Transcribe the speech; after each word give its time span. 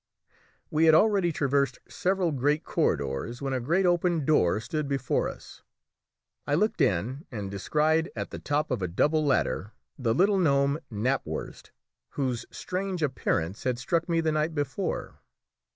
We 0.71 0.85
had 0.85 0.95
already 0.95 1.31
traversed 1.31 1.77
several 1.87 2.31
great 2.31 2.63
corridors 2.63 3.39
when 3.39 3.53
a 3.53 3.59
great 3.59 3.85
open 3.85 4.25
door 4.25 4.59
stood 4.59 4.87
before 4.87 5.29
us. 5.29 5.61
I 6.47 6.55
looked 6.55 6.81
in, 6.81 7.27
and 7.31 7.51
descried, 7.51 8.09
at 8.15 8.31
the 8.31 8.39
top 8.39 8.71
of 8.71 8.81
a 8.81 8.87
double 8.87 9.23
ladder, 9.23 9.73
the 9.99 10.15
little 10.15 10.39
gnome 10.39 10.79
Knapwurst, 10.89 11.69
whose 12.17 12.47
strange 12.49 13.03
appearance 13.03 13.63
had 13.63 13.77
struck 13.77 14.09
me 14.09 14.21
the 14.21 14.31
night 14.31 14.55
before. 14.55 15.19